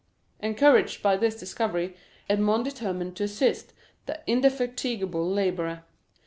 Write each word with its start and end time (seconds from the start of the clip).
Encouraged 0.41 1.03
by 1.03 1.15
this 1.15 1.39
discovery, 1.39 1.95
Edmond 2.27 2.65
determined 2.65 3.15
to 3.17 3.25
assist 3.25 3.71
the 4.07 4.19
indefatigable 4.25 5.23
laborer. 5.31 5.83